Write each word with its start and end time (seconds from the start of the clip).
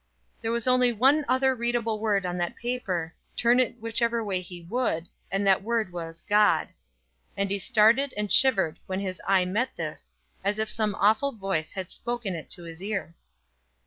There 0.41 0.49
was 0.51 0.65
only 0.65 0.91
one 0.91 1.23
other 1.27 1.53
readable 1.53 1.99
word 1.99 2.25
on 2.25 2.35
that 2.39 2.55
paper, 2.55 3.13
turn 3.37 3.59
it 3.59 3.79
whichever 3.79 4.23
way 4.23 4.41
he 4.41 4.63
would, 4.63 5.07
and 5.31 5.45
that 5.45 5.61
word 5.61 5.91
was 5.93 6.23
"God;" 6.23 6.69
and 7.37 7.51
he 7.51 7.59
started 7.59 8.11
and 8.17 8.31
shivered 8.31 8.79
when 8.87 8.99
his 8.99 9.21
eye 9.27 9.45
met 9.45 9.75
this, 9.75 10.11
as 10.43 10.57
if 10.57 10.71
some 10.71 10.95
awful 10.95 11.33
voice 11.33 11.73
had 11.73 11.91
spoken 11.91 12.33
it 12.33 12.49
to 12.49 12.63
his 12.63 12.81
ear. 12.81 13.13